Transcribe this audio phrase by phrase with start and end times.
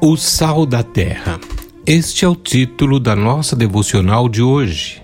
[0.00, 1.40] O Sal da Terra.
[1.86, 5.02] Este é o título da nossa devocional de hoje.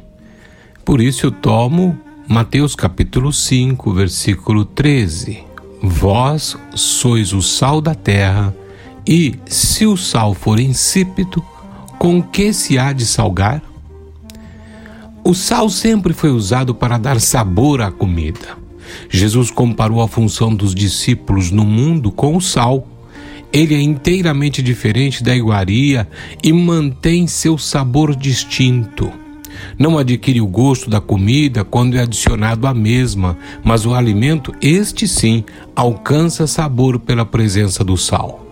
[0.84, 5.44] Por isso eu tomo Mateus capítulo 5, versículo 13.
[5.82, 8.54] Vós sois o sal da terra,
[9.06, 11.44] e se o sal for insípido,
[11.98, 13.62] com que se há de salgar?
[15.24, 18.58] O sal sempre foi usado para dar sabor à comida.
[19.08, 22.86] Jesus comparou a função dos discípulos no mundo com o sal.
[23.52, 26.08] Ele é inteiramente diferente da iguaria
[26.42, 29.12] e mantém seu sabor distinto.
[29.78, 35.06] Não adquire o gosto da comida quando é adicionado à mesma, mas o alimento, este
[35.06, 35.44] sim,
[35.76, 38.46] alcança sabor pela presença do sal.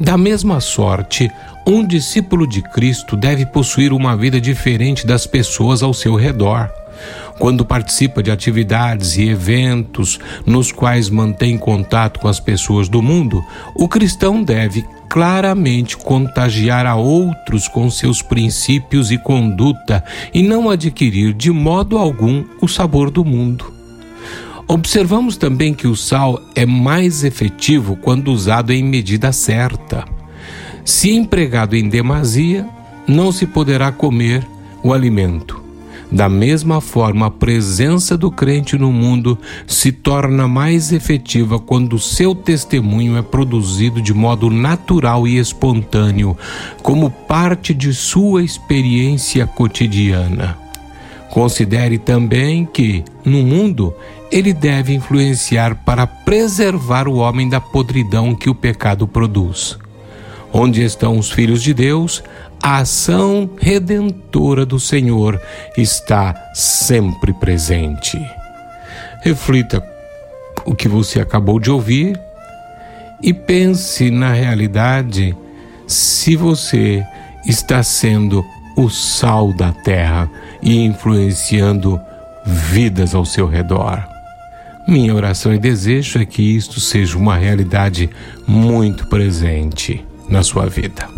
[0.00, 1.30] Da mesma sorte,
[1.66, 6.68] um discípulo de Cristo deve possuir uma vida diferente das pessoas ao seu redor.
[7.38, 13.44] Quando participa de atividades e eventos nos quais mantém contato com as pessoas do mundo,
[13.74, 21.32] o cristão deve claramente contagiar a outros com seus princípios e conduta e não adquirir
[21.32, 23.80] de modo algum o sabor do mundo.
[24.68, 30.04] Observamos também que o sal é mais efetivo quando usado em medida certa.
[30.84, 32.64] Se empregado em demasia,
[33.04, 34.46] não se poderá comer
[34.80, 35.59] o alimento.
[36.12, 42.34] Da mesma forma, a presença do crente no mundo se torna mais efetiva quando seu
[42.34, 46.36] testemunho é produzido de modo natural e espontâneo,
[46.82, 50.58] como parte de sua experiência cotidiana.
[51.30, 53.94] Considere também que, no mundo,
[54.32, 59.78] ele deve influenciar para preservar o homem da podridão que o pecado produz.
[60.52, 62.22] Onde estão os filhos de Deus,
[62.62, 65.40] a ação redentora do Senhor
[65.76, 68.18] está sempre presente.
[69.22, 69.82] Reflita
[70.64, 72.20] o que você acabou de ouvir
[73.22, 75.36] e pense na realidade
[75.86, 77.04] se você
[77.46, 78.44] está sendo
[78.76, 80.30] o sal da terra
[80.62, 82.00] e influenciando
[82.44, 84.04] vidas ao seu redor.
[84.88, 88.10] Minha oração e desejo é que isto seja uma realidade
[88.46, 91.08] muito presente na sua vida.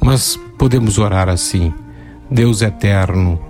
[0.00, 1.72] Mas podemos orar assim:
[2.30, 3.40] Deus eterno,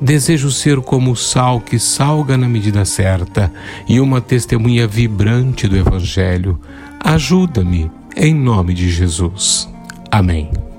[0.00, 3.52] desejo ser como o sal que salga na medida certa
[3.88, 6.58] e uma testemunha vibrante do Evangelho.
[7.00, 9.68] Ajuda-me, em nome de Jesus.
[10.10, 10.71] Amém.